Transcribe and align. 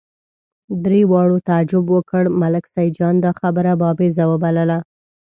درې 0.85 1.01
واړو 1.11 1.37
تعجب 1.49 1.85
وکړ، 1.95 2.23
ملک 2.41 2.63
سیدجان 2.75 3.15
دا 3.25 3.31
خبره 3.39 3.71
بابېزه 3.81 4.23
وبلله. 4.31 4.79